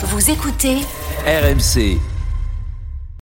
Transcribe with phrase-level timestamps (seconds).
[0.00, 0.76] Vous écoutez
[1.26, 1.58] RMC.
[1.64, 1.98] C'est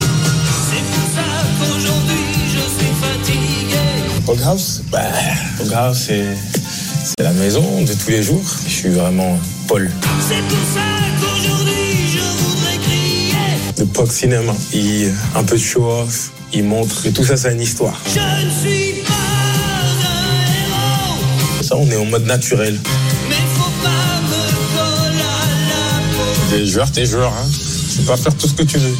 [0.02, 1.22] pour ça
[1.60, 3.78] qu'aujourd'hui je suis fatigué.
[4.26, 5.02] Poghouse bah,
[5.60, 6.36] Poghouse, c'est,
[7.04, 8.44] c'est la maison de tous les jours.
[8.66, 9.92] Je suis vraiment Paul.
[10.28, 10.82] C'est pour ça
[11.22, 13.36] qu'aujourd'hui je voudrais crier.
[13.78, 14.54] Le Pog Cinéma.
[14.74, 18.02] Il, un peu de show-off, il montre que tout ça, c'est une histoire.
[18.08, 22.80] Je ne suis pas un héros, Ça, on est en mode naturel.
[26.54, 26.58] Peau.
[26.58, 27.32] Des joueurs, t'es joueur.
[27.32, 27.50] Hein.
[27.92, 28.96] Tu peux pas faire tout ce que tu veux.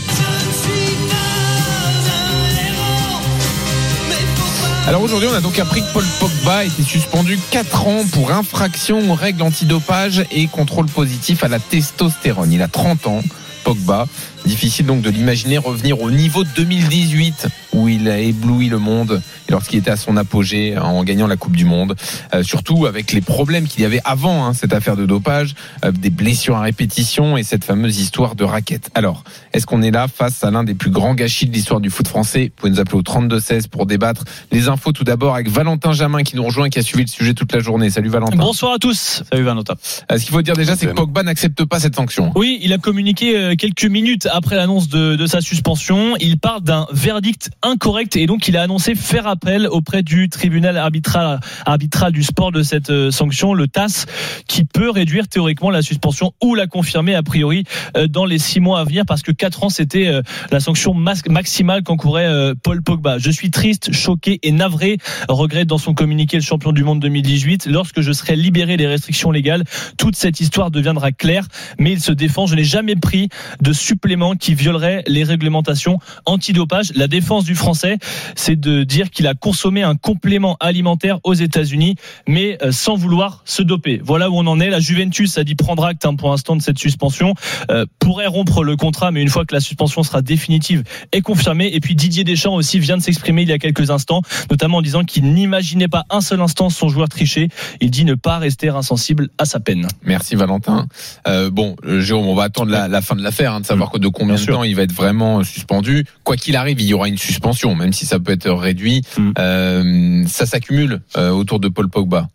[4.86, 8.32] Alors aujourd'hui, on a donc appris que Paul Pogba a été suspendu 4 ans pour
[8.32, 12.52] infraction aux règles antidopage et contrôle positif à la testostérone.
[12.52, 13.22] Il a 30 ans,
[13.64, 14.08] Pogba.
[14.46, 19.22] Difficile donc de l'imaginer revenir au niveau de 2018 où il a ébloui le monde
[19.50, 21.96] lorsqu'il était à son apogée en gagnant la Coupe du Monde.
[22.34, 25.92] Euh, surtout avec les problèmes qu'il y avait avant hein, cette affaire de dopage, euh,
[25.92, 28.90] des blessures à répétition et cette fameuse histoire de raquette.
[28.96, 31.90] Alors, est-ce qu'on est là face à l'un des plus grands gâchis de l'histoire du
[31.90, 32.46] foot français?
[32.46, 34.24] Vous pouvez nous appeler au 32-16 pour débattre.
[34.52, 37.34] Les infos tout d'abord avec Valentin Jamin qui nous rejoint, qui a suivi le sujet
[37.34, 37.90] toute la journée.
[37.90, 38.36] Salut Valentin.
[38.36, 39.24] Bonsoir à tous.
[39.32, 39.76] Salut Valentin.
[40.12, 42.32] Euh, Ce qu'il faut dire déjà, c'est que Pogba n'accepte pas cette sanction.
[42.36, 46.16] Oui, il a communiqué quelques minutes après l'annonce de, sa suspension.
[46.20, 50.76] Il parle d'un verdict incorrect et donc il a annoncé faire appel auprès du tribunal
[50.78, 54.06] arbitral, arbitral du sport de cette euh, sanction, le TAS,
[54.48, 57.64] qui peut réduire théoriquement la suspension ou la confirmer a priori
[57.96, 60.94] euh, dans les six mois à venir parce que quatre ans c'était euh, la sanction
[60.94, 63.20] maximale qu'encourait Paul Pogba.
[63.20, 64.98] Je suis triste, choqué et navré,
[65.30, 67.68] regrette dans son communiqué le champion du monde 2018.
[67.68, 69.64] Lorsque je serai libéré des restrictions légales,
[69.98, 71.48] toute cette histoire deviendra claire.
[71.78, 72.48] Mais il se défend.
[72.48, 73.30] Je n'ai jamais pris
[73.62, 76.92] de supplément qui violerait les réglementations antidopage.
[76.96, 77.98] La défense du Français,
[78.36, 81.96] c'est de dire qu'il a consommé un complément alimentaire aux États-Unis,
[82.28, 84.02] mais euh, sans vouloir se doper.
[84.04, 84.70] Voilà où on en est.
[84.70, 87.36] La Juventus a dit prendre acte hein, pour l'instant de cette suspension.
[87.70, 91.74] Euh, pourrait rompre le contrat, mais une fois que la suspension sera définitive et confirmée.
[91.74, 94.82] Et puis Didier Deschamps aussi vient de s'exprimer il y a quelques instants, notamment en
[94.82, 97.50] disant qu'il n'imaginait pas un seul instant son joueur tricher.
[97.82, 99.88] Il dit ne pas rester insensible à sa peine.
[100.04, 100.88] Merci Valentin.
[101.28, 104.08] Euh, bon, Jérôme, on va attendre la, la fin de l'affaire, hein, de savoir de
[104.14, 106.06] combien Bien de temps il va être vraiment euh, suspendu.
[106.24, 109.02] Quoi qu'il arrive, il y aura une suspension, même si ça peut être réduit.
[109.18, 109.32] Mm.
[109.38, 112.30] Euh, ça s'accumule euh, autour de Paul Pogba.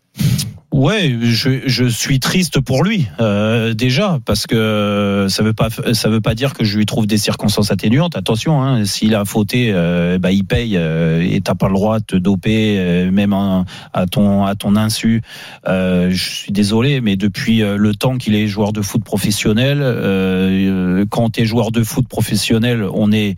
[0.71, 6.09] Ouais, je, je suis triste pour lui euh, déjà parce que ça veut pas ça
[6.09, 8.15] veut pas dire que je lui trouve des circonstances atténuantes.
[8.15, 11.99] Attention, hein, s'il a fauté, euh, bah il paye euh, et t'as pas le droit
[11.99, 15.23] de te doper euh, même à ton à ton insu.
[15.67, 19.79] Euh, je suis désolé, mais depuis euh, le temps qu'il est joueur de foot professionnel,
[21.09, 23.37] quand t'es joueur de foot professionnel, on est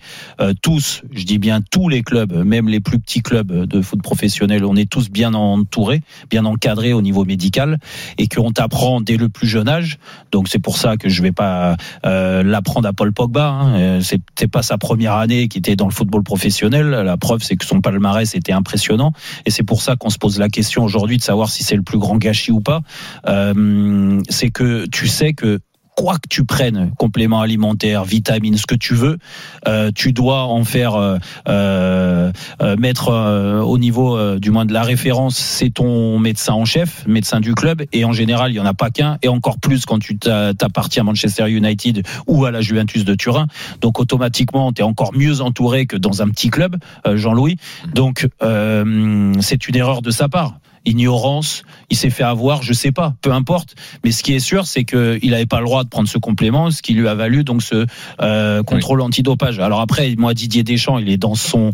[0.62, 4.66] tous, je dis bien tous les clubs, même les plus petits clubs de foot professionnel,
[4.66, 7.80] on est tous bien entourés, bien encadrés au niveau médical
[8.18, 9.98] et qu'on t'apprend dès le plus jeune âge.
[10.32, 13.48] Donc c'est pour ça que je vais pas euh, l'apprendre à Paul Pogba.
[13.48, 13.76] Hein.
[13.76, 16.90] Euh, c'est pas sa première année qui était dans le football professionnel.
[16.90, 19.14] La preuve c'est que son palmarès était impressionnant
[19.46, 21.84] et c'est pour ça qu'on se pose la question aujourd'hui de savoir si c'est le
[21.84, 22.82] plus grand gâchis ou pas.
[23.28, 25.60] Euh, c'est que tu sais que
[26.02, 29.20] quoi que tu prennes, compléments alimentaires, vitamines, ce que tu veux,
[29.68, 34.74] euh, tu dois en faire euh, euh, euh, mettre euh, au niveau du moins de
[34.74, 38.60] la référence, c'est ton médecin en chef, médecin du club, et en général il y
[38.60, 42.46] en a pas qu'un, et encore plus quand tu t'a- t'appartiens à Manchester United ou
[42.46, 43.46] à la Juventus de Turin.
[43.82, 47.58] Donc automatiquement tu es encore mieux entouré que dans un petit club, Jean-Louis.
[47.94, 50.56] Donc c'est une erreur de sa part.
[50.86, 53.76] Ignorance, il s'est fait avoir, je sais pas, peu importe.
[54.04, 56.72] Mais ce qui est sûr, c'est qu'il n'avait pas le droit de prendre ce complément,
[56.72, 57.86] ce qui lui a valu donc ce
[58.22, 59.60] euh, contrôle antidopage.
[59.60, 61.72] Alors après, moi Didier Deschamps, il est dans son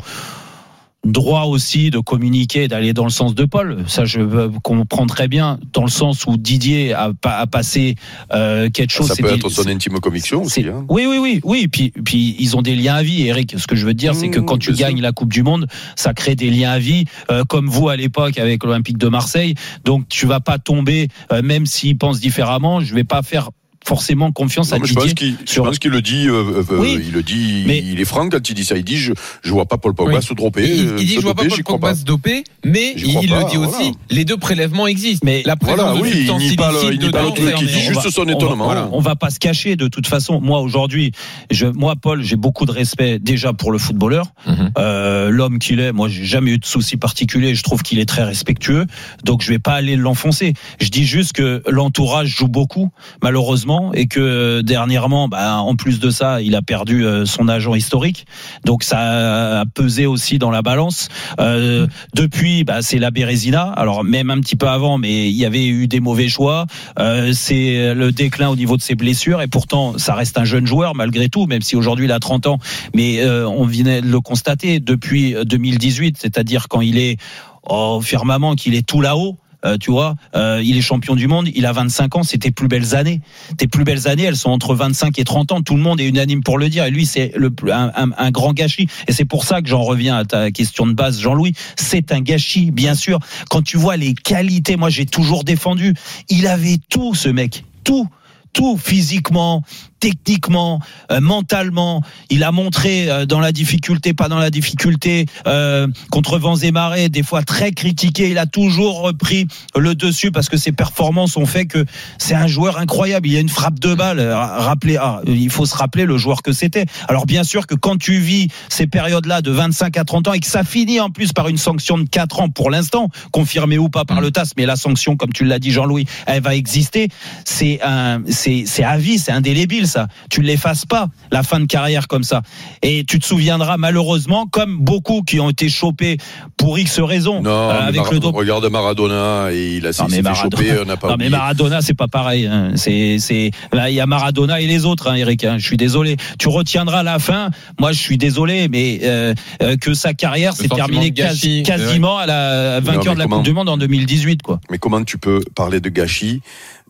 [1.11, 3.83] droit aussi de communiquer, d'aller dans le sens de Paul.
[3.87, 7.95] Ça, je comprends très bien, dans le sens où Didier a, a passé
[8.33, 9.07] euh, quelque chose.
[9.07, 10.61] Ça peut être son intime conviction aussi.
[10.61, 10.85] Hein.
[10.89, 11.67] Oui, oui, oui, oui.
[11.67, 13.55] Puis, puis ils ont des liens à vie, Eric.
[13.57, 15.67] Ce que je veux dire, c'est que Mmh, quand tu gagnes la Coupe du Monde,
[15.95, 19.55] ça crée des liens à vie, euh, comme vous à l'époque avec l'Olympique de Marseille.
[19.83, 22.81] Donc tu vas pas tomber, euh, même s'ils pensent différemment.
[22.81, 23.49] Je vais pas faire
[23.85, 25.01] forcément confiance Non, à je Didier.
[25.03, 26.99] pense qu'il je sur- pense qu'il le dit, euh, euh, Oui.
[27.07, 28.75] il le dit, Mais- il est franc quand il dit ça.
[28.77, 29.13] Il dit, je,
[29.43, 30.23] je vois pas Paul Pogba Oui.
[30.23, 30.67] se dropper.
[30.67, 31.95] Il, euh, il dit se je vois pas doper, Paul j'y crois Pogba pas.
[31.95, 35.25] se doper, mais il, pas, le dit aussi, les deux prélèvements existent.
[35.25, 37.53] Mais la présence Voilà, de oui, il nie pas le- il nie pas le truc,
[37.61, 38.65] il dit juste va- son on va- étonnement.
[38.65, 40.41] voilà, on va pas se cacher de toute façon.
[40.41, 41.11] Moi aujourd'hui,
[41.51, 44.71] je, moi Paul, j'ai beaucoup de respect déjà pour le footballeur, Mhm.
[44.77, 45.91] euh, l'homme qu'il est.
[45.91, 47.55] Moi, j'ai jamais eu de souci particulier.
[47.55, 48.85] Je trouve qu'il est très respectueux,
[49.23, 50.53] donc je vais pas aller l'enfoncer.
[50.81, 52.89] Je dis juste que l'entourage joue beaucoup,
[53.23, 53.66] malheureusement.
[53.93, 57.75] Et que euh, dernièrement, bah, en plus de ça, il a perdu euh, son agent
[57.75, 58.25] historique.
[58.65, 61.09] Donc ça a pesé aussi dans la balance.
[61.39, 63.63] Euh, depuis, bah, c'est la Bérésina.
[63.63, 66.65] Alors même un petit peu avant, mais il y avait eu des mauvais choix.
[66.99, 70.65] Euh, c'est le déclin au niveau de ses blessures, et pourtant, ça reste un jeune
[70.65, 72.59] joueur malgré tout, même si aujourd'hui il a 30 ans.
[72.93, 77.17] Mais euh, on venait de le constater depuis 2018, c'est-à-dire quand il est
[77.63, 79.37] au firmament, qu'il est tout là-haut.
[79.67, 82.51] Euh, tu vois, euh, il est champion du monde, il a 25 ans, c'est tes
[82.51, 83.21] plus belles années.
[83.57, 85.61] Tes plus belles années, elles sont entre 25 et 30 ans.
[85.61, 86.85] Tout le monde est unanime pour le dire.
[86.85, 87.33] Et lui, c'est
[87.71, 88.87] un- un grand gâchis.
[89.07, 91.53] Et c'est pour ça que j'en reviens à ta question de base, Jean-Louis.
[91.75, 93.19] C'est un gâchis, bien sûr.
[93.49, 95.93] Quand tu vois les qualités, moi j'ai toujours défendu.
[96.29, 97.65] Il avait tout, ce mec.
[97.83, 98.07] Tout.
[98.53, 99.61] Tout physiquement,
[99.99, 100.79] techniquement,
[101.11, 102.03] euh, mentalement.
[102.29, 106.71] Il a montré euh, dans la difficulté, pas dans la difficulté, euh, contre vents et
[106.71, 108.29] marées, des fois très critiqué.
[108.29, 111.85] Il a toujours repris le dessus parce que ses performances ont fait que
[112.17, 113.27] c'est un joueur incroyable.
[113.27, 114.19] Il y a une frappe de balle.
[114.19, 116.85] Rappelez, ah, il faut se rappeler le joueur que c'était.
[117.07, 120.39] Alors bien sûr que quand tu vis ces périodes-là de 25 à 30 ans et
[120.39, 123.89] que ça finit en plus par une sanction de 4 ans pour l'instant, confirmée ou
[123.89, 127.09] pas par le TAS, mais la sanction, comme tu l'as dit Jean-Louis, elle va exister.
[127.45, 130.07] C'est un, c'est à vie, c'est indélébile ça.
[130.29, 132.41] Tu ne l'effaces pas la fin de carrière comme ça.
[132.83, 136.17] Et tu te souviendras malheureusement, comme beaucoup qui ont été chopés
[136.57, 138.39] pour X raisons Non, euh, mais avec Mar- le dopage.
[138.39, 141.29] regarde Maradona et il a Non, mais Maradona- choper, on pas Non mais.
[141.29, 142.45] Maradona c'est pas pareil.
[142.45, 142.71] hein.
[142.75, 145.43] C'est c'est là il y a Maradona et les autres, hein, Eric.
[145.43, 145.55] hein.
[145.57, 146.17] Je suis désolé.
[146.39, 147.49] Tu retiendras la fin.
[147.79, 152.25] Moi je suis désolé, mais euh, euh, que sa carrière s'est terminée quasi- quasiment à
[152.25, 154.59] la vainqueur de la comment Coupe du Monde en 2018 quoi.
[154.69, 156.41] Mais comment tu peux parler de gâchis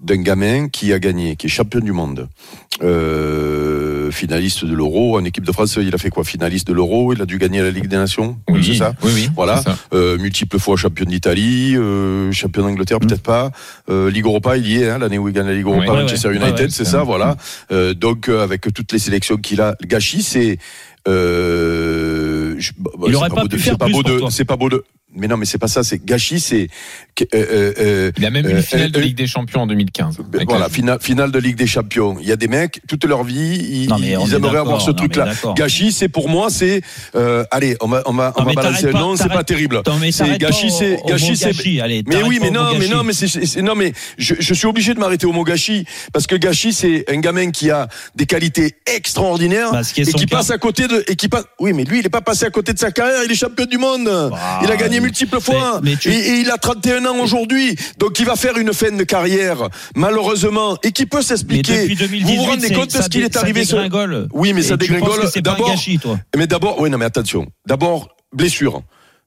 [0.02, 2.28] d'un gamin qui a gagné, qui est champion du monde,
[2.84, 6.24] euh, finaliste de l'Euro en équipe de France Il a fait quoi?
[6.24, 8.94] Finaliste de l'Euro Il a dû gagner la Ligue des Nations Oui, c'est ça?
[9.04, 9.30] Oui, oui.
[9.36, 9.62] Voilà.
[9.62, 9.76] ça.
[9.94, 13.52] euh, multiple fois champion d'Italie, euh, champion d'Angleterre peut-être pas,
[13.90, 16.02] euh, Ligue Europa il y est hein, l'année où il gagne la Ligue Europa, Ouais,
[16.04, 16.36] Manchester ouais.
[16.36, 17.36] United, Ouais, c'est ça, voilà.
[17.72, 20.58] Euh, donc euh, avec toutes les sélections qu'il a, le gâchis c'est
[21.08, 24.02] euh, je- bah, Il c'est aurait pas beau pu de- faire c'est pas plus beau
[24.04, 24.32] pour de, toi.
[24.32, 24.84] c'est pas beau de,
[25.18, 26.68] mais non mais c'est pas ça, c'est gâchis, c'est
[27.22, 29.62] euh, euh, euh, Il a même eu Euh, une finale de euh, Ligue des Champions
[29.62, 30.18] en 2015.
[30.30, 32.18] ben, voilà, finale, finale de Ligue des Champions.
[32.22, 35.30] Il y a des mecs, toute leur vie, ils, Non, aimeraient avoir ce non, truc-là.
[35.56, 36.82] Gâchis, c'est pour moi, c'est,
[37.16, 39.82] euh, allez, on va, on va, on Non, va balancer nom, c'est pas terrible.
[39.86, 41.52] Non, C'est gâchis, c'est, gâchis, c'est,
[42.08, 45.26] mais oui, mais non, mais non, mais c'est, non, mais je, suis obligé de m'arrêter
[45.26, 49.82] au mot gâchis parce que gâchis, c'est un gamin qui a des qualités extraordinaires Bah,
[49.84, 52.10] qui et qui passe à côté de, et qui passe, oui, mais lui, il est
[52.10, 54.06] pas passé à côté de sa carrière, il est champion du monde.
[54.06, 55.80] Bah, il a gagné multiples fois.
[55.84, 57.76] mais tu- Et, et il a 31 ans aujourd'hui.
[57.98, 61.82] Donc il va faire une fin de carrière, malheureusement, et qui peut s'expliquer?
[61.82, 64.28] depuis 2018, vous vous rendez c'est- compte de ce qu'il est arrivé dégringole.
[64.34, 65.22] Oui, mais ça Et dégringole.
[65.42, 65.76] D'abord,
[66.36, 67.48] mais d'abord, oui, non, mais attention.
[67.68, 68.82] D'abord, blessure.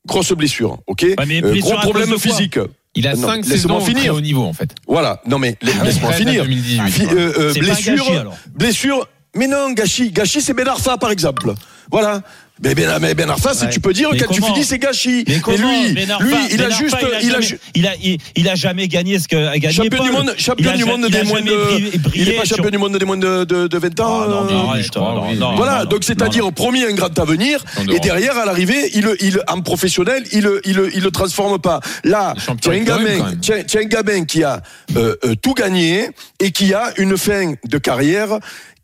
[0.07, 1.05] Grosse blessure, ok?
[1.27, 2.59] Mais Euh, blessure Gros problème physique.
[2.95, 4.15] Il a Non, 5 laisse-moi saisons au finir.
[4.15, 4.71] haut niveau, en fait.
[4.89, 5.21] Voilà.
[5.27, 6.43] Non, mais la- laisse-moi finir.
[6.43, 7.15] 2018, Fi- quoi.
[7.15, 8.37] euh, euh, blessure, gâchis, alors.
[8.53, 9.09] blessure.
[9.37, 10.11] Mais non, gâchis.
[10.11, 11.55] Gâchis, c'est Ben Arfa, par exemple.
[11.91, 12.23] Voilà.
[12.63, 13.71] Mais Ben, mais ben Arfa, Ouais.
[13.71, 15.25] tu peux dire, Mais quand tu finis, c'est gâchis.
[15.27, 17.95] Mais comment lui, Ben lui, il a juste, il a il a jamais- il a,
[18.03, 20.07] il, il a jamais gagné ce que a gagné champion Paul.
[20.07, 22.77] du monde, champion du monde des moins de, brillé il est pas sur- champion du
[22.77, 24.21] monde des moins de, de, de 20 ans.
[24.25, 26.85] Ah, non, mais euh, arrête, je crois, non, non, Voilà, non, donc c'est-à-dire non, promis
[26.85, 31.03] un grand avenir, En et derrière à l'arrivée, il, il en professionnel, il il il
[31.03, 31.81] le transforme pas.
[32.05, 34.61] Là, as un gamin, as un gamin qui a
[34.99, 36.11] euh, euh, tout gagné
[36.41, 38.39] et qui a une fin de carrière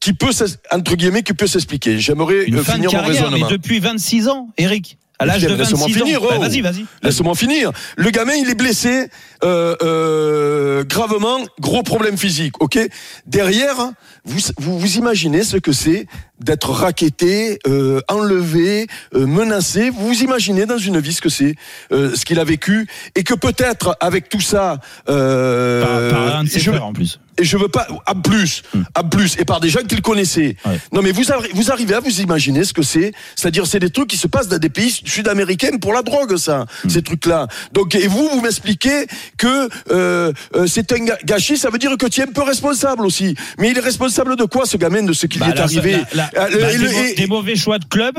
[0.06, 0.30] qui peut
[0.70, 1.98] entre guillemets qui peut s'expliquer.
[1.98, 3.48] J'aimerais euh, fin de finir mon carrière, mais raisonnement.
[3.50, 4.98] depuis 26 ans, Eric.
[5.18, 6.04] À l'âge de Putain, 26 laisse-moi ans.
[6.06, 6.40] finir, Bah, oh.
[6.40, 6.84] vas-y, vas-y.
[7.02, 7.72] Laisse-moi finir.
[7.96, 9.08] Le gamin, il est blessé
[9.42, 12.62] euh, euh, gravement, gros problème physique.
[12.62, 12.78] Ok?
[13.26, 13.76] Derrière,
[14.24, 16.06] vous, vous vous imaginez ce que c'est
[16.38, 19.88] d'être raquetté, euh, enlevé, euh, menacé.
[19.90, 21.54] Vous vous imaginez dans une vie ce que c'est,
[21.92, 22.86] euh, ce qu'il a vécu,
[23.16, 26.92] et que peut-être avec tout ça, euh, Par, par un de ses je- frères en
[26.92, 27.18] plus.
[27.38, 28.62] Et je veux pas à plus,
[28.94, 30.56] à plus, et par des gens qu'il connaissait.
[30.64, 30.78] Ouais.
[30.92, 33.12] Non, mais vous, arri- vous arrivez à vous imaginer ce que c'est?
[33.34, 36.66] C'est-à-dire, c'est des trucs qui se passent dans des pays sud-américains pour la drogue, ça,
[36.88, 37.46] ces trucs-là.
[37.72, 39.06] Donc, et vous, vous m'expliquez
[39.38, 41.56] que euh, euh, c'est un gâchis.
[41.58, 43.34] Ça veut dire que tu es un peu responsable aussi.
[43.58, 45.96] Mais il est responsable de quoi, ce gamin, de ce qui lui est arrivé?
[46.14, 48.18] bah, et des, et- des mauvais choix de club.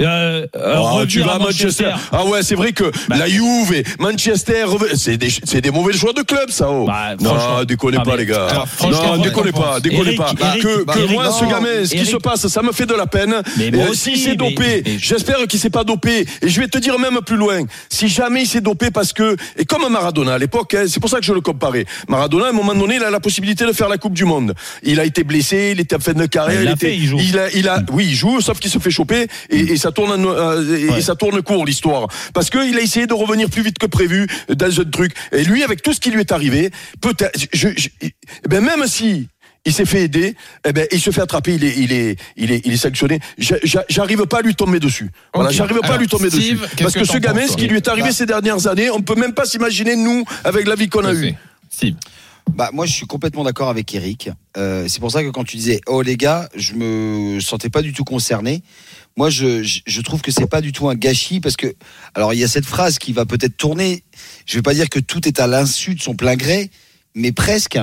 [0.00, 1.90] Euh, euh, Oh, revenir tu vas à à Manchester.
[2.12, 3.16] Ah ouais, c'est vrai que Bah.
[3.16, 6.68] la Juve, et Manchester, c'est des, c'est des mauvais choix de club, ça.
[6.70, 6.84] Oh.
[6.86, 8.46] Bah, non, déconnez Ah, pas, mais- les gars.
[8.46, 10.32] Alors, non, déconnez pas, déconnez Eric, pas.
[10.60, 12.92] Que que Eric, moi, ce non, gamin, ce qui se passe, ça me fait de
[12.94, 13.36] la peine.
[13.56, 16.26] Mais moi Euh, aussi, S'il s'est dopé, mais- j'espère qu'il s'est pas dopé.
[16.42, 17.60] Et je vais te dire même plus loin.
[17.88, 21.08] Si jamais il s'est dopé parce que, et comme Maradona à l'époque, hein, c'est pour
[21.08, 21.86] ça que je le comparais.
[22.08, 24.54] Maradona, à un moment donné, il a la possibilité de faire la Coupe du Monde.
[24.82, 26.60] Il a été blessé, il était en fin de carrière.
[26.82, 29.76] Il il a, il a, oui, il joue, sauf qu'il se fait choper et, et
[29.86, 30.98] ça tourne, en- euh, et, Ouais.
[30.98, 32.08] et ça tourne court l'histoire.
[32.34, 35.12] Parce qu'il a essayé de revenir plus vite que prévu dans un truc.
[35.32, 37.88] Et lui, avec tout ce qui lui est arrivé, peut-être, je, je-
[38.48, 39.28] ben même si
[39.64, 42.50] il s'est fait aider, eh ben, il se fait attraper, il est, il est, il
[42.52, 43.20] est, il est sanctionné.
[43.38, 45.08] J'a- j'a- J'arrive pas à lui tomber dessus.
[45.34, 46.76] Voilà, j'arrive pas à lui tomber Steve, dessus.
[46.82, 48.14] Parce que que, ce gamin, ce qui lui est arrivé Bah.
[48.14, 51.34] ces dernières années, on peut même pas s'imaginer, nous, avec la vie qu'on a eue.
[51.70, 51.94] Steve.
[52.54, 54.30] Bah moi je suis complètement d'accord avec Eric.
[54.56, 57.82] Euh, c'est pour ça que quand tu disais oh les gars, je me sentais pas
[57.82, 58.62] du tout concerné.
[59.16, 61.74] Moi je, je, je trouve que c'est pas du tout un gâchis parce que
[62.14, 64.04] alors il y a cette phrase qui va peut-être tourner.
[64.46, 66.70] Je vais pas dire que tout est à l'insu de son plein gré,
[67.14, 67.78] mais presque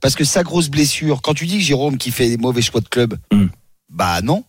[0.00, 1.22] parce que sa grosse blessure.
[1.22, 3.46] Quand tu dis Jérôme qui fait des mauvais choix de club, Hmm.
[3.88, 4.44] bah non.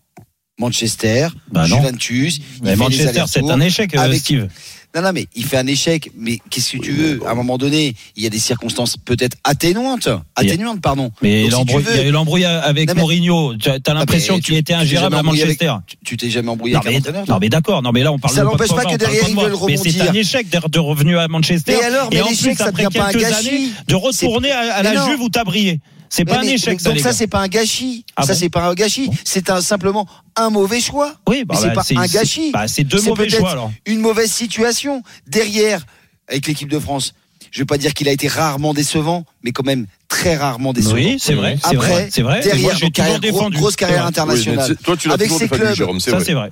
[0.59, 1.77] Manchester, Bah non.
[1.77, 4.49] Juventus, Mais Manchester, c'est un échec, euh, avec- Steve.
[4.95, 6.09] Non, non, mais il fait un échec.
[6.17, 7.19] Mais qu'est-ce que tu veux?
[7.27, 10.09] À un moment donné, il y a des circonstances peut-être atténuantes.
[10.35, 11.11] Atténuantes, pardon.
[11.21, 13.55] Mais Donc, si l'embrouille- tu veux- il y a eu l'embrouille avec Non, mais- Mourinho.
[13.57, 15.73] Tu as t'as l'impression qu'il tu- était ingérable à Manchester.
[15.85, 18.17] Tu- Tu t'es jamais embrouillé Non avec mais, non mais d'accord, non mais là on
[18.17, 20.69] parle Ça de n'empêche pas que derrière, de ils veulent Mais c'est un échec d'être
[20.69, 21.75] de revenu à Manchester.
[21.79, 23.47] Mais alors, mais l'échec, ça devient pas un quelques gâchis.
[23.49, 25.05] années de retourner à, la.
[25.05, 25.79] Juve où t'as brillé.
[26.09, 28.03] C'est Mais- pas un mais- échec ça Donc les ça, c'est pas un gâchis.
[28.15, 29.09] Ah ça, bon c'est pas un gâchis.
[29.23, 31.13] C'est un, simplement un mauvais choix.
[31.27, 32.51] Oui, bah, mais c'est bah, pas un gâchis.
[32.51, 33.71] Bah, c'est deux mauvais peut-être choix alors.
[33.85, 35.03] Une mauvaise situation.
[35.27, 35.85] Derrière,
[36.27, 37.13] avec l'équipe de France,
[37.51, 40.95] je veux pas dire qu'il a été rarement décevant, mais quand même très rarement décevant.
[40.95, 42.39] Oui, c'est vrai, Après, vrai, c'est vrai.
[42.43, 43.57] Et moi derrière, carrière- défendu.
[43.57, 44.71] grosse carrière internationale.
[44.71, 45.75] Oui, toi, tu l'as Avec toujours ses clubs.
[45.75, 46.49] Jérôme, Ça c'est vrai.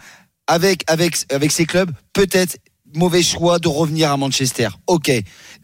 [0.47, 2.57] avec, avec, avec ses clubs, peut-être
[2.95, 4.69] mauvais choix de revenir à Manchester.
[4.87, 5.11] Ok.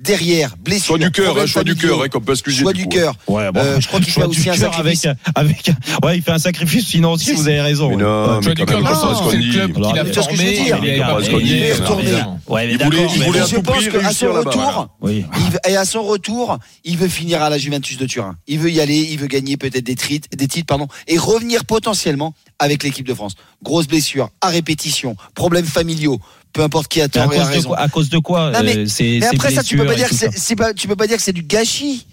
[0.02, 0.86] Derrière, blessure.
[0.88, 2.62] Choix du cœur, hein, choix du cœur, hein, qu'on peut excuser.
[2.62, 3.14] Choix du cœur.
[3.28, 5.06] Ouais, bon, Euh, je crois qu'il fait aussi un cœur sacrifice.
[5.36, 5.72] avec, avec,
[6.04, 7.90] ouais, il fait un sacrifice financier, vous avez raison.
[7.90, 8.04] Mais ouais.
[8.04, 8.94] non, Tu mais quand cœur même,
[9.30, 9.50] c'est le dit.
[9.52, 11.42] club Alors, qui l'a mais tu vois ce que je veux formé.
[11.44, 12.12] il est retourné.
[12.58, 12.60] Évidemment.
[12.60, 13.14] Ouais, mais Il voulait- d'accord.
[13.16, 15.26] il mais- voulait Et à je pense qu'à son retour, Oui.
[15.38, 18.36] il veut- et à son retour, il veut finir à la Juventus de Turin.
[18.48, 21.66] Il veut y aller, il veut gagner peut-être des, titres, des titres, pardon, et revenir
[21.66, 23.34] potentiellement avec l'équipe de France.
[23.64, 26.20] Grosse blessure, à répétition, problèmes familiaux,
[26.54, 27.70] peu importe qui a à tort et a cause de raison.
[27.70, 28.86] quoi, à cause de quoi Non, mais- euh,
[29.20, 30.32] Mais après ça, tu peux pas blessures et dire que tout ça?
[30.32, 32.06] c'est, c'est pas, tu peux pas dire que c'est du gâchis.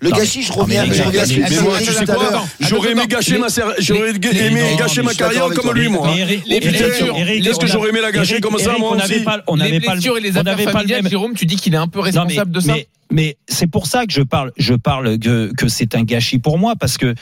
[0.00, 2.66] Le gâchis, je reviens, mais- je reviens à ce que.
[2.68, 3.46] J'aurais aimé gâcher ma
[3.78, 6.08] j'aurais aimé gâcher ma carrière comme lui, moi.
[6.14, 9.78] Qu'est-ce que j'aurais aimé la gâcher comme ça, moi on n'avait aussi pas, on n'avait
[9.78, 11.10] le familiales, même.
[11.10, 14.06] Jérôme, tu dis qu'il est un peu responsable de ça mais, mais c'est pour ça
[14.06, 17.14] que je parle, je parle que, que c'est un gâchis pour moi parce que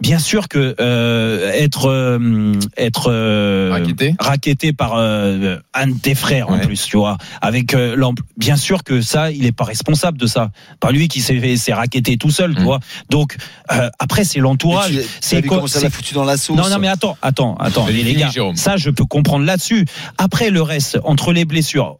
[0.00, 4.14] bien sûr que euh, être euh, être euh, Racketté.
[4.18, 7.96] racketté par euh, un de tes frères en plus, tu vois, avec euh,
[8.36, 10.50] bien sûr que ça, il est pas responsable de ça.
[10.80, 12.64] Pas lui qui s'est s'est racketté tout seul, tu Mm.
[12.64, 12.80] vois.
[13.10, 13.36] Donc
[13.72, 14.98] euh, après c'est l'entourage.
[15.20, 16.56] C'est comment ça l'a foutu dans la sauce.
[16.56, 18.56] non, non, mais attends, attends, attends, les, il les finit, gars, Jérôme.
[18.56, 19.86] ça je peux comprendre là-dessus.
[20.18, 21.98] Après le reste, entre les blessures,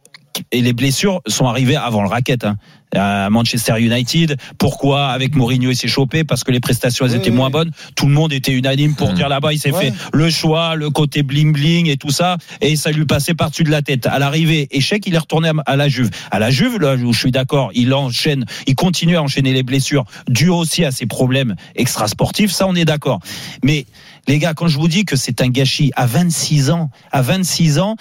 [0.51, 2.57] et les blessures sont arrivées avant le racket, hein,
[2.93, 4.37] à Manchester United.
[4.57, 6.23] Pourquoi Avec Mourinho, il s'est chopé?
[6.23, 7.35] Parce que les prestations elles Oui, étaient oui.
[7.35, 7.71] moins bonnes.
[7.95, 9.15] Tout le monde était unanime pour Mm.
[9.15, 9.91] dire là-bas, il s'est Ouais.
[9.91, 13.63] fait le choix, le côté bling bling et tout ça, et ça lui passait par-dessus
[13.63, 14.05] de la tête.
[14.07, 16.09] À l'arrivée, échec, il est retourné à- à la Juve.
[16.31, 19.63] À la Juve, là où je suis d'accord, il enchaîne, il continue à enchaîner les
[19.63, 22.51] blessures, dû aussi à ses problèmes extrasportifs.
[22.51, 23.19] Ça, on est d'accord.
[23.63, 23.85] Mais
[24.27, 27.79] les gars, quand je vous dis que c'est un gâchis à 26 ans, à 26
[27.79, 27.95] ans,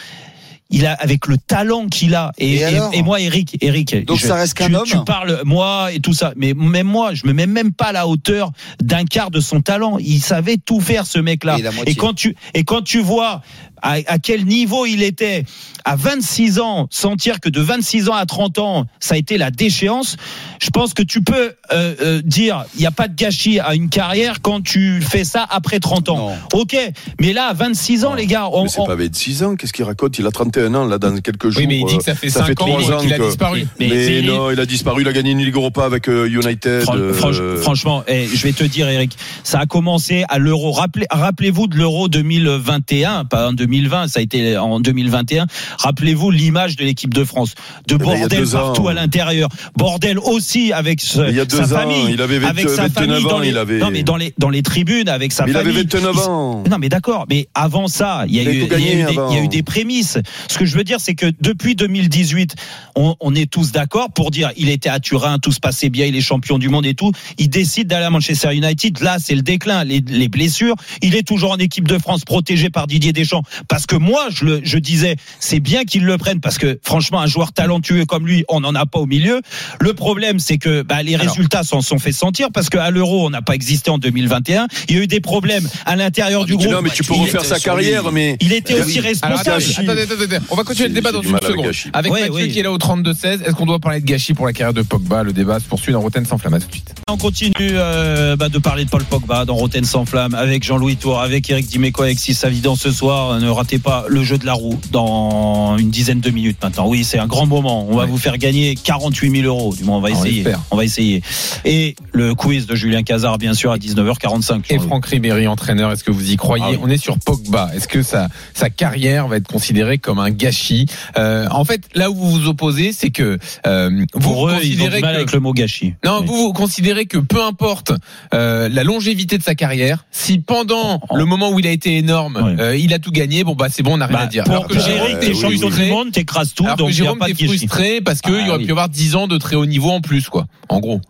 [0.70, 4.04] il a avec le talent qu'il a et, Et et- alors et moi Eric Eric
[4.06, 6.86] Donc je- ça reste qu'un tu, homme tu parles moi et tout ça mais même
[6.86, 8.50] moi je me mets même pas à la hauteur
[8.82, 9.98] d'un quart de son talent.
[9.98, 11.56] Il savait tout faire ce mec là
[11.86, 13.42] et quand tu et quand tu vois
[13.84, 15.44] à, à quel niveau il était
[15.84, 19.50] à 26 ans sentir que de 26 ans à 30 ans ça a été la
[19.50, 20.16] déchéance
[20.60, 23.74] je pense que tu peux euh, euh, dire il n'y a pas de gâchis à
[23.74, 26.60] une carrière quand tu fais ça après 30 ans Non.
[26.60, 26.76] ok
[27.20, 28.16] mais là à 26 ans Non.
[28.16, 30.18] les gars on, Mais c'est on- pas 26 ans, qu'est-ce qu'il raconte?
[30.18, 31.60] Il a 31 ans, là, dans quelques jours.
[31.60, 33.12] Oui, mais il dit euh, que ça fait ça 5 fait ans trois ans qu'il
[33.12, 33.66] a disparu.
[33.78, 36.82] Mais- non, il a disparu, il a gagné une Ligue Europa avec euh, United.
[36.82, 40.72] Fran- euh, franch- franchement, eh, je vais te dire, Eric, ça a commencé à l'Euro.
[40.72, 43.73] Rappelez, rappelez-vous de l'Euro 2021, pas en 2020,
[44.08, 45.46] ça a été en 2021.
[45.78, 47.54] Rappelez-vous l'image de l'équipe de France,
[47.88, 48.50] de ben, il y a bordel ans.
[48.50, 52.20] partout à l'intérieur, bordel aussi avec ce- il y a sa deux ans, famille, il
[52.20, 54.32] avait vingt- avec sa 29 famille dans ans, les, il avait- non mais dans les
[54.38, 55.82] dans les tribunes avec sa il avait famille.
[55.82, 56.64] 29 Il- ans.
[56.70, 58.78] non mais d'accord, mais avant ça, il y a Il eu, tout il y a
[58.78, 59.30] gagné eu des, avant.
[59.30, 60.18] il y a eu des prémices.
[60.48, 62.54] Ce que je veux dire, c'est que depuis 2018,
[62.96, 66.06] on, on est tous d'accord pour dire il était à Turin, tout se passait bien,
[66.06, 67.12] il est champion du monde et tout.
[67.38, 69.00] Il décide d'aller à Manchester United.
[69.00, 70.74] Là, c'est le déclin, les, les blessures.
[71.02, 73.42] Il est toujours en équipe de France, protégé par Didier Deschamps.
[73.68, 77.20] Parce que moi, je, le, je disais, c'est bien qu'il le prenne parce que franchement,
[77.20, 79.40] un joueur talentueux comme lui, on n'en a pas au milieu.
[79.80, 83.30] Le problème, c'est que bah, les résultats s'en sont fait sentir parce qu'à l'Euro, on
[83.30, 84.66] n'a pas existé en 2021.
[84.88, 86.70] Il y a eu des problèmes à l'intérieur du groupe.
[86.70, 88.36] Non, mais tu peux Il refaire sa carrière, mais.
[88.40, 89.62] il était Eh aussi responsable.
[89.78, 90.38] attendez, attendez.
[90.50, 91.66] On va continuer le débat dans une seconde.
[91.66, 91.90] gâchis.
[91.92, 94.46] Avec Ouais, Mathieu qui est là au 32-16, est-ce qu'on doit parler de gâchis pour
[94.46, 95.22] la carrière de Pogba?
[95.22, 96.54] Le débat se poursuit dans Rotten sans flamme.
[96.54, 96.94] À tout de suite.
[97.08, 100.96] On continue euh, bah, de parler de Paul Pogba dans Roten sans flamme avec Jean-Louis
[100.96, 103.32] Tour, avec Eric Dimeco, avec Sis Savidan ce soir.
[103.44, 106.88] Ne ratez pas le jeu de la roue dans une dizaine de minutes maintenant.
[106.88, 107.86] Oui, c'est un grand moment.
[107.88, 108.08] On va Ouais.
[108.10, 109.74] vous faire gagner 48 000 euros.
[109.76, 110.44] Du moins, on va essayer.
[110.70, 111.22] On va essayer.
[111.64, 114.62] Et le quiz de Julien Cazard, bien sûr, à 19h45.
[114.70, 116.78] Et Franck Ribéry, entraîneur, est-ce que vous y croyez Ah oui.
[116.82, 117.70] On est sur Pogba.
[117.74, 120.86] Est-ce que sa, sa carrière va être considérée comme un gâchis
[121.18, 124.80] Euh, En fait, là où vous vous opposez, c'est que euh, vous Pour eux, ils
[124.80, 125.94] ont considérez du mal que avec le mot gâchis.
[126.04, 126.26] non, Oui.
[126.26, 127.92] vous, vous considérez que peu importe
[128.32, 132.56] euh, la longévité de sa carrière, si pendant le moment où il a été énorme,
[132.76, 134.44] il a tout gagné, bon bah c'est bon, on n'a rien Bah, à dire.
[134.44, 135.84] pour Alors que Jérôme, t'es champion frustré.
[135.86, 138.66] du monde, t'écrases tout, Alors donc que Jérôme, t'es frustré parce qu'il Ah aurait oui.
[138.66, 140.46] pu avoir 10 ans de très haut niveau en plus, quoi.
[140.68, 141.00] En gros.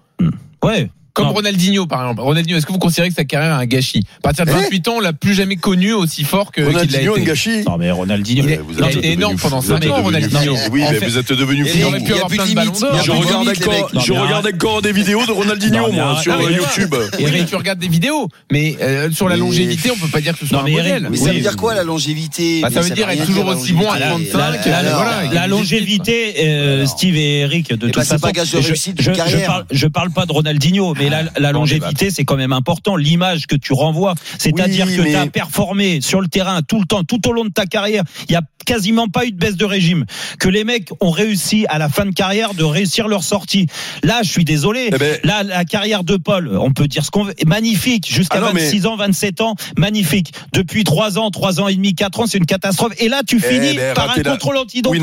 [0.63, 0.89] Ouais.
[1.15, 1.33] Comme Non.
[1.33, 2.23] Ronaldinho, par exemple.
[2.23, 4.55] Ronaldinho, est-ce que vous considérez que sa carrière est un gâchis À partir de Eh
[4.55, 7.63] 28 ans, on l'a plus jamais connu aussi fort que qu'il l'a Ronaldinho, un gâchis.
[7.69, 8.43] Non, mais Ronaldinho.
[8.45, 9.49] Il est- Vous il a été énorme fou.
[9.49, 10.57] pendant Vous 5 êtes ans, Ronaldinho.
[10.57, 10.71] fou.
[10.73, 11.77] Oui, mais vous êtes devenu fou.
[11.79, 13.01] il aurait pu y a avoir plus plein de de ballons d'or.
[14.05, 16.35] Je regarde, encore, des vidéos de Ronaldinho, moi, sur.
[16.51, 16.95] YouTube.
[17.21, 20.41] Eric, tu regardes des vidéos, mais euh, sur la longévité, on peut pas dire que
[20.41, 21.07] ce soit un modèle.
[21.13, 23.89] Mais ça veut dire quoi la longévité Bah, ça veut dire être toujours aussi bon
[23.89, 24.31] à longévité.
[24.33, 26.87] 35, Et La, longévité, euh.
[26.87, 28.21] Steve et Eric, de Eh toute c'est façon.
[28.21, 29.47] pas gage de je- réussite je, d'une je carrière.
[29.47, 32.97] parle, je parle pas de Ronaldinho, mais la, la Bon longévité, c'est quand même important.
[32.97, 36.79] L'image que tu renvoies, c'est-à-dire Oui, que mais- tu as performé sur le terrain tout
[36.81, 38.03] le temps, tout au long de ta carrière.
[38.29, 40.07] Il y a quasiment pas eu de baisse de régime.
[40.39, 43.67] Que les mecs ont réussi à la fin de carrière de réussir leur sortie.
[44.03, 44.89] Là, je suis désolé.
[44.93, 47.35] Eh ben- Là, la carrière de Paul, on peut dire ce qu'on veut.
[47.47, 48.11] Magnifique.
[48.11, 49.55] Jusqu'à Ah non, mais- 26 ans, 27 ans.
[49.77, 50.33] Magnifique.
[50.53, 52.93] Depuis 3 ans, 3 ans et demi, 4 ans, c'est une catastrophe.
[52.99, 54.57] Et là, tu Eh finis ben, par un la- contrôle
[54.93, 55.01] Oui,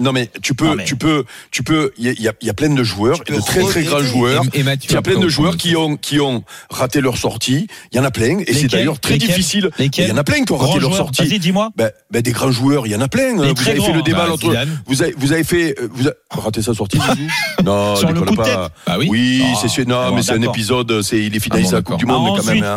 [0.00, 2.46] non, mais tu peux, Non, mais- tu peux, tu peux, il y, a- il y
[2.46, 4.42] y a plein de joueurs, et de très très grands joueurs.
[4.54, 7.66] Il y a plein de joueurs qui ont, qui ont raté leur sortie.
[7.92, 8.38] Il y en a plein.
[8.46, 9.70] Et c'est d'ailleurs très difficile.
[9.78, 11.26] Il y en a plein qui ont raté leur sortie.
[11.26, 11.70] Vas-y, dis-moi.
[11.76, 13.32] Ben, ben, des grands joueurs, il y en a plein.
[13.42, 14.54] Les Vous avez fait le débat bah, l'autre.
[14.86, 16.98] Vous avez, vous avez fait, euh, vous avez raté sa sortie.
[17.64, 18.44] Non, Sur le coup de pas.
[18.44, 18.58] tête.
[18.86, 19.06] Bah oui.
[19.10, 19.86] Oui, Ah, c'est sûr.
[19.86, 21.00] Non, bon, mais c'est un épisode.
[21.02, 22.62] C'est il est finaliste Ah à la Coupe du Ah, Monde quand même.
[22.62, 22.76] hein,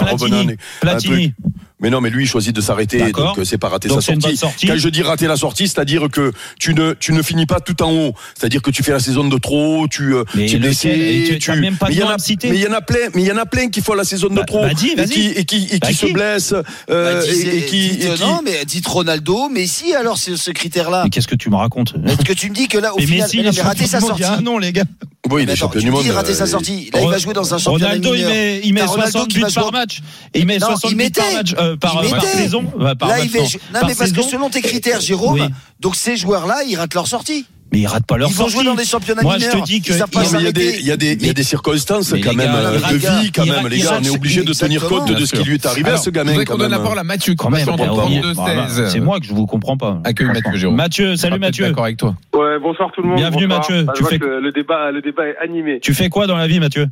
[0.80, 1.34] Platini.
[1.80, 3.28] Mais non, mais lui, il choisit de s'arrêter, D'accord.
[3.36, 4.36] donc euh, c'est pas rater Donc sa sortie.
[4.36, 4.66] sortie.
[4.66, 7.80] Quand je dis rater la sortie, c'est-à-dire que tu ne, tu ne finis pas tout
[7.84, 8.14] en haut.
[8.36, 11.52] C'est-à-dire que tu fais la saison de trop, tu, euh, Mais tu es blessé, tu-
[11.52, 13.28] même pas mais il y en a, mais il y en a plein, mais il
[13.28, 15.08] y en a plein qui font la saison de Bah, trop bah, dis, et vas-y.
[15.10, 16.54] qui et qui, et Bah, qui se qui blessent
[16.90, 20.36] euh, Bah, et, et qui, dites, et qui- non, mais dites Ronaldo, Messi, alors c'est
[20.36, 21.02] ce critère-là.
[21.04, 23.06] Mais qu'est-ce que tu me racontes Est-ce que tu me dis que là, au Mais
[23.06, 24.24] final, Messi, il non, mais rater sa sortie.
[24.24, 24.84] il a an, les gars.
[25.30, 26.04] Oui, il est champion tu du monde.
[26.04, 26.90] dis rater sa euh, sortie.
[26.94, 29.28] Là, il va jouer dans un championnat Ronaldo, il met, il met T'as Ronaldo 60
[29.30, 30.00] qui buts par match.
[30.34, 31.36] Il met Non, 60 il buts par mettait.
[31.36, 32.28] match, euh, par, Il par mettait.
[32.38, 32.64] saison.
[32.80, 33.40] euh, par Là, il fait.
[33.40, 33.46] non.
[33.46, 35.48] Non, Par mais parce que selon tes critères, Jérôme, Oui.
[35.80, 37.46] donc ces joueurs-là, ils ratent leur sortie.
[37.74, 38.54] Mais ils ratent pas leur Ils vont sortie.
[38.56, 39.62] jouer dans des championnats Moi, je mineurs.
[39.62, 41.44] te dis que il y a des, il y a des, il y a des
[41.44, 43.98] circonstances mais quand même euh, de gars, vie quand même, les gars.
[44.00, 46.12] On est obligé de tenir compte de ce qui lui est arrivé à ce Je
[46.12, 48.90] gamin quand qu'on donne la parole à Mathieu, qui Quand même, passe en 32 16.
[48.90, 50.00] c'est moi que je vous comprends pas.
[50.06, 50.78] Accueille Mathieu Jérôme.
[50.78, 51.66] Mathieu, Je salut Mathieu.
[51.68, 52.16] D'accord avec toi.
[52.34, 53.18] Ouais, bonsoir tout le monde.
[53.18, 53.48] Bienvenue.
[53.48, 53.84] Mathieu.
[53.84, 55.80] Bah, je le débat, le débat est animé.
[55.82, 56.88] Tu fais quoi dans la vie, Mathieu?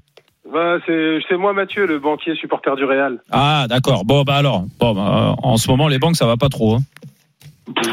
[0.52, 3.20] Bah, c'est, moi Mathieu, le banquier supporter du Real.
[3.32, 4.06] Ah, d'accord.
[4.06, 4.64] Bon, bah alors.
[4.80, 6.76] Bon, bah, en ce moment, les banques, ça va pas trop.
[6.76, 6.80] hein.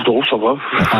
[0.07, 0.55] Non, ça va.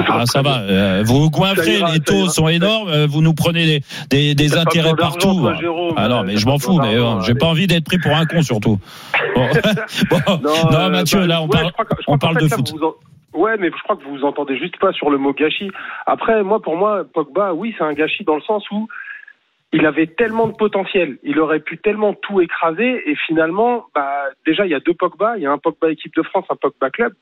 [0.09, 0.61] Ah, ça va.
[0.61, 2.89] euh, vous goinfrez, les taux sont énormes.
[2.89, 5.41] euh, Vous nous prenez des, des, des intérêts partout.
[5.41, 5.93] toi, Jérôme.
[5.99, 6.79] Ah non, mais je m'en fous.
[6.81, 8.79] Mais euh, j'ai pas envie d'être pris pour un con, surtout.
[9.37, 9.47] Bon.
[10.11, 10.19] Bon.
[10.43, 12.73] Non, euh, Mathieu, bah, là, on ouais, parle, que- on parle fait, de là, foot.
[12.83, 15.71] en- Ouais, mais je crois que vous vous entendez juste pas sur le mot gâchis.
[16.07, 18.89] Après, moi, pour moi, Pogba, oui, c'est un gâchis dans le sens où
[19.73, 24.11] il avait tellement de potentiel, il aurait pu tellement tout écraser, et finalement, bah,
[24.47, 26.57] déjà, il y a deux Pogba, il y a un Pogba équipe de France, un
[26.57, 27.13] Pogba club.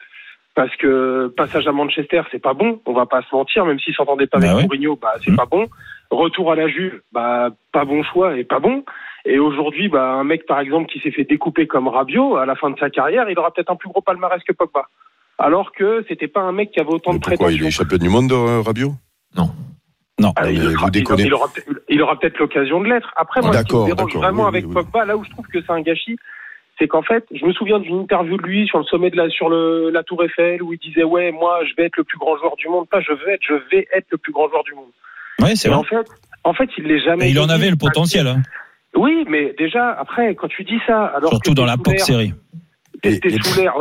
[0.56, 3.94] Parce que passage à Manchester, c'est pas bon, on va pas se mentir, même s'il
[3.94, 4.62] s'entendait pas Bah avec ouais.
[4.64, 5.36] Mourinho, bah c'est Mhm.
[5.36, 5.68] pas bon.
[6.10, 8.84] Retour à la Juve, bah pas bon choix et pas bon.
[9.24, 12.56] Et aujourd'hui, bah un mec par exemple qui s'est fait découper comme Rabiot à la
[12.56, 14.88] fin de sa carrière, il aura peut-être un plus gros palmarès que Pogba.
[15.38, 17.66] Alors que c'était pas un mec qui avait autant Mais de Pourquoi il prétentions.
[17.68, 18.90] est champion du monde, euh, Rabiot?
[19.36, 19.50] Non.
[19.52, 21.48] Ah, Non, il, fera- il- aura,
[21.90, 23.12] il aura peut-être l'occasion de l'être.
[23.16, 24.82] Après, moi, ce qui me dérange vraiment oui, avec oui, oui.
[24.82, 26.16] Pogba, là où je trouve que c'est un gâchis,
[26.78, 29.28] c'est qu'en fait, je me souviens d'une interview de lui sur le sommet de la,
[29.28, 32.18] sur le, la Tour Eiffel où il disait ouais, moi, je vais être le plus
[32.18, 32.88] grand joueur du monde.
[32.88, 34.88] Pas je vais être, je vais être le plus grand joueur du monde.
[35.40, 35.76] Ouais, c'est vrai.
[35.78, 36.06] en fait,
[36.44, 37.26] en fait, il l'est jamais.
[37.28, 38.42] Et il en avait le potentiel, hein.
[38.96, 42.32] Oui, mais déjà après, quand tu dis ça, alors surtout que dans la l'air- série.
[43.02, 43.72] T'es sous l'air,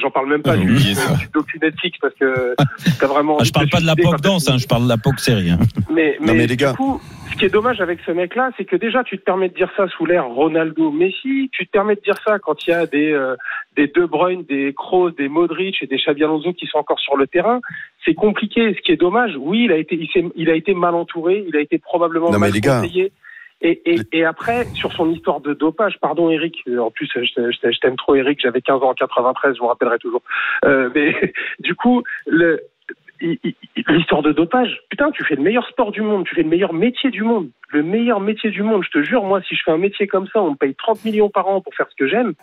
[0.00, 2.54] j'en parle même pas J'ai du, docu Netflix parce que
[3.00, 3.36] t'as vraiment.
[3.40, 5.50] Ah, je parle pas de la quand danse, hein, je parle de la POC série.
[5.50, 5.58] hein.
[5.90, 6.70] Mais, Non, mais les gars.
[6.70, 7.00] du coup,
[7.32, 9.70] ce qui est dommage avec ce mec-là, c'est que déjà, tu te permets de dire
[9.76, 11.50] ça sous l'ère Ronaldo, Messi.
[11.52, 13.36] Tu te permets de dire ça quand il y a des, euh,
[13.76, 17.16] des De Bruyne, des Kroos, des Modric et des Xabi Alonso qui sont encore sur
[17.16, 17.60] le terrain.
[18.04, 18.74] C'est compliqué.
[18.74, 19.98] Ce qui est dommage, oui, il a été,
[20.36, 22.80] il, a été mal entouré, il a été probablement Non, mais mal les gars.
[22.82, 23.12] conseillé.
[23.64, 27.70] Et, et, et après, sur son histoire de dopage, pardon Eric, en plus je, je-
[27.72, 30.22] je t'aime trop Eric, j'avais 15 ans en 93, je vous rappellerai toujours.
[30.66, 32.60] Euh, mais du coup, le,
[33.88, 36.74] l'histoire de dopage, putain, tu fais le meilleur sport du monde, tu fais le meilleur
[36.74, 38.84] métier du monde, le meilleur métier du monde.
[38.84, 41.04] Je te jure, moi, si je fais un métier comme ça, on me paye 30
[41.06, 42.34] millions par an pour faire ce que j'aime,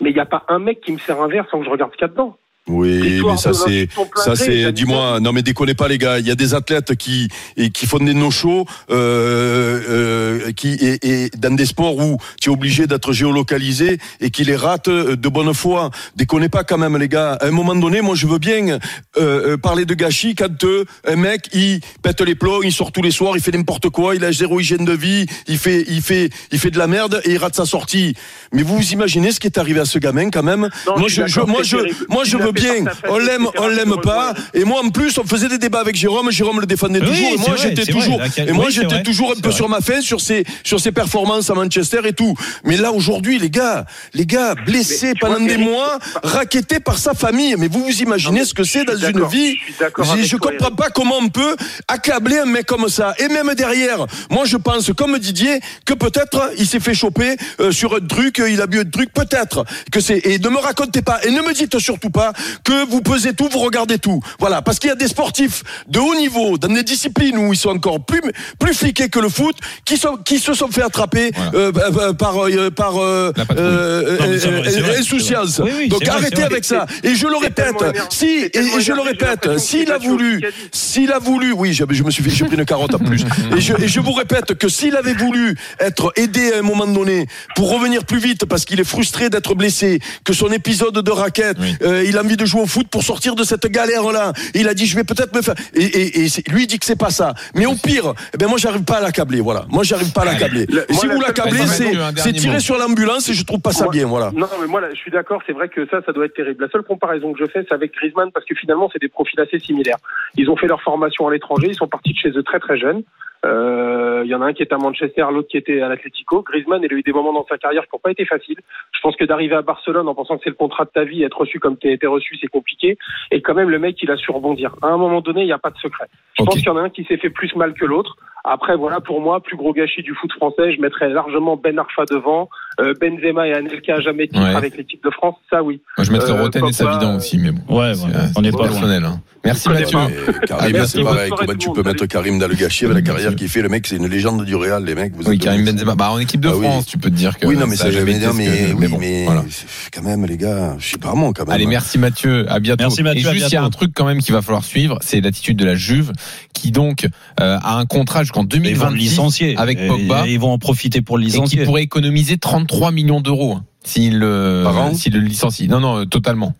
[0.00, 1.70] mais il n'y a pas un mec qui me sert un verre sans que je
[1.70, 2.36] regarde ce qu'il y a dedans.
[2.68, 6.30] Oui, mais ça c'est ça c'est dis-moi non mais déconnez pas les gars, il y
[6.30, 11.56] a des athlètes qui et qui font des no-shows euh, euh, qui et, et dans
[11.56, 15.90] des sports où tu es obligé d'être géolocalisé et qui les ratent de bonne foi.
[16.14, 17.32] Déconnez pas quand même les gars.
[17.32, 18.78] À un moment donné, moi je veux bien euh,
[19.16, 23.02] euh, parler de gâchis quand euh, un mec il pète les plombs, il sort tous
[23.02, 26.00] les soirs, il fait n'importe quoi, il a zéro hygiène de vie, il fait il
[26.00, 28.14] fait il fait de la merde et il rate sa sortie.
[28.52, 30.68] Mais vous vous imaginez ce qui est arrivé à ce gamin quand même?
[30.86, 31.76] Non, Moi je je, moi je
[32.08, 32.84] moi je veux bien.
[33.08, 34.34] On l'aime, on l'aime pas.
[34.54, 36.30] Et moi, en plus, on faisait des débats avec Jérôme.
[36.30, 37.32] Jérôme le défendait Oui, toujours.
[37.32, 37.92] Et moi, j'étais vrai.
[37.92, 38.20] toujours.
[38.36, 39.56] Et moi, oui, j'étais toujours un peu vrai.
[39.56, 42.34] sur ma fin sur ses, sur ses performances à Manchester et tout.
[42.64, 43.84] Mais là, aujourd'hui, les gars,
[44.14, 47.54] les gars, blessés pendant vois, des Eric, mois, raquettés par sa famille.
[47.58, 49.54] Mais vous vous imaginez Non, ce que je c'est dans une vie.
[49.78, 51.56] je Je, comprends pas comment on peut
[51.88, 53.14] accabler un mec comme ça.
[53.18, 57.70] Et même derrière, moi, je pense, comme Didier, que peut-être il s'est fait choper euh,
[57.72, 59.64] sur un truc, il a bu un truc, peut-être.
[59.90, 62.32] Que c'est, et ne me racontez pas, et ne me dites surtout pas
[62.64, 64.20] que vous pesez tout, vous regardez tout.
[64.38, 64.62] Voilà.
[64.62, 67.70] Parce qu'il y a des sportifs de haut niveau, dans des disciplines où ils sont
[67.70, 68.20] encore plus,
[68.58, 71.50] plus fliqués que le foot, qui sont, qui se sont fait attraper, Voilà.
[71.54, 75.60] euh, bah, bah, par, euh, par, euh, euh, Non, vrai, insouciance.
[75.64, 76.44] Oui, oui, Donc arrêtez vrai.
[76.44, 76.86] avec ça.
[77.02, 77.74] Et je le répète,
[78.10, 82.10] si, et, je le répète, s'il a voulu, s'il a voulu, oui, j'ai je me
[82.10, 83.22] suis fait, j'ai pris une carotte en plus.
[83.56, 86.86] Et je, et je vous répète que s'il avait voulu être aidé à un moment
[86.86, 91.10] donné pour revenir plus vite parce qu'il est frustré d'être blessé, que son épisode de
[91.10, 91.76] raquette, Oui.
[91.82, 94.32] euh, il a envie de jouer au foot pour sortir de cette galère-là.
[94.54, 95.54] Il a dit, je vais peut-être me faire.
[95.74, 97.34] Et, et, et c'est- lui il dit que c'est pas ça.
[97.54, 99.40] Mais au pire, eh ben moi j'arrive pas à l'accabler.
[99.40, 100.66] Voilà, moi j'arrive pas à l'accabler.
[100.68, 102.60] Le- Si vous la- l'accablez, c'est tirer mot.
[102.60, 104.06] sur l'ambulance et je trouve pas ça Moi- bien.
[104.06, 104.30] Voilà.
[104.34, 105.40] Non, mais moi, là, je suis d'accord.
[105.46, 106.62] C'est vrai que ça, ça doit être terrible.
[106.64, 109.38] La seule comparaison que je fais, c'est avec Griezmann, parce que finalement, c'est des profils
[109.40, 109.98] assez similaires.
[110.36, 111.68] Ils ont fait leur formation à l'étranger.
[111.68, 113.02] Ils sont partis de chez eux très très jeunes.
[113.44, 116.42] Euh, Il y en a un qui était à Manchester, l'autre qui était à l'Atlético.
[116.42, 118.58] Griezmann, il a eu des moments dans sa carrière qui n'ont pas été faciles.
[118.94, 121.24] Je pense que d'arriver à Barcelone en pensant que c'est le contrat de ta vie,
[121.24, 122.98] être reçu comme tu as été reçu, c'est compliqué.
[123.30, 124.74] Et quand même, le mec, il a su rebondir.
[124.82, 126.06] À un moment donné, il n'y a pas de secret.
[126.38, 128.16] Je pense qu'il y en a un qui s'est fait plus mal que l'autre.
[128.44, 132.04] Après, voilà, pour moi, plus gros gâchis du foot français, je mettrais largement Ben Arfa
[132.10, 132.48] devant,
[132.80, 134.54] euh, Benzema et Anelka jamais titre Ouais.
[134.56, 135.80] avec l'équipe de France, ça oui.
[135.96, 137.78] Moi, je mettrais Euh, Roten et Savidan euh, aussi, mais bon.
[137.78, 138.66] Ouais, C'est, ouais, euh, on n'est pas loin.
[138.68, 139.04] personnel.
[139.04, 139.20] hein.
[139.44, 139.98] Merci Mathieu.
[140.46, 141.30] Karim, c'est pareil.
[141.36, 143.86] Comment tu peux mettre Karim dans le gâchis avec la carrière qu'il fait Le mec,
[143.88, 145.14] c'est une légende du Real, les mecs.
[145.16, 145.96] Vous Oui, Karim Benzema.
[145.96, 146.64] Bah, en équipe de Ah oui.
[146.66, 147.46] France, tu peux te dire que.
[147.46, 149.42] Oui, non, mais ça jamais mais, ce mais, bon, mais voilà.
[149.50, 151.54] c'est- quand même, les gars, je sais pas moi, quand même.
[151.54, 152.84] Allez, merci Mathieu, à bientôt.
[152.84, 154.98] Merci, Mathieu, Et juste, il y a un truc quand même qu'il va falloir suivre,
[155.00, 156.12] c'est l'attitude de la Juve,
[156.54, 157.08] qui donc
[157.40, 159.56] euh, a un contrat jusqu'en Ils vont le 2026 licencier.
[159.58, 160.26] avec Pogba.
[160.26, 161.64] et Ils vont en profiter pour le et qui licencier.
[161.64, 165.68] pourrait économiser 33 millions d'euros hein, s'il le, an s'il le licencie.
[165.68, 166.54] Non, non, euh, totalement.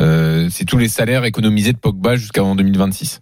[0.00, 3.20] Euh, c'est tous les salaires économisés de Pogba jusqu'en 2026.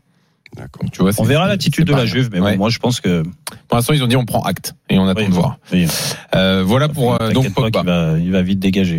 [0.57, 0.83] D'accord.
[0.85, 2.07] Donc, tu vois, On verra l'attitude de la.
[2.07, 3.23] Juve, mais bon, moi je pense que.
[3.69, 5.59] Pour l'instant, ils ont dit on prend acte et on attend Oui, de voir.
[5.73, 5.87] oui.
[6.35, 7.83] Euh, voilà pour euh, donc Pogba.
[7.83, 8.99] va, il va vite dégager.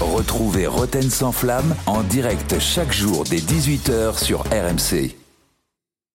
[0.00, 5.14] Retrouvez Roten sans flamme en direct chaque jour dès 18h sur RMC.